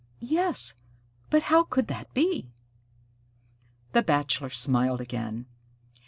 "Yes, 0.19 0.73
but 1.29 1.43
how 1.43 1.63
could 1.63 1.85
that 1.85 2.11
be?" 2.15 2.49
The 3.91 4.01
Bachelor 4.01 4.49
smiled 4.49 4.99
again. 4.99 5.45